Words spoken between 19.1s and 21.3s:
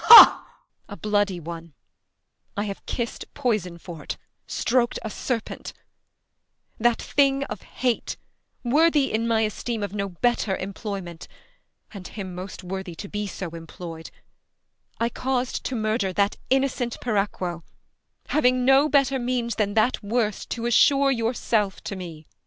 means than that worst, to assure